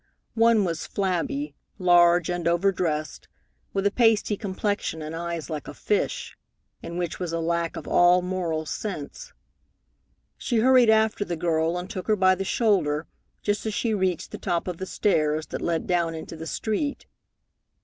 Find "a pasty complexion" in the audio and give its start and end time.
3.85-4.99